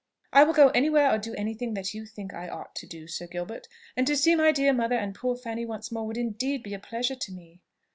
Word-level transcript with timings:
"I 0.33 0.43
will 0.43 0.53
go 0.55 0.69
anywhere, 0.69 1.13
or 1.13 1.19
do 1.19 1.35
any 1.35 1.53
thing 1.53 1.75
that 1.75 1.93
you 1.93 2.07
think 2.07 2.33
I 2.33 2.49
ought 2.49 2.73
to 2.77 2.87
do, 2.87 3.07
Sir 3.07 3.27
Gilbert; 3.27 3.67
and 3.95 4.07
to 4.07 4.17
see 4.17 4.35
my 4.35 4.51
dear 4.51 4.73
mother 4.73 4.95
and 4.95 5.13
poor 5.13 5.35
Fanny 5.35 5.63
once 5.63 5.91
more 5.91 6.07
would 6.07 6.17
indeed 6.17 6.63
be 6.63 6.73
a 6.73 6.79
pleasure 6.79 7.13
to 7.15 7.31
me. 7.31 7.61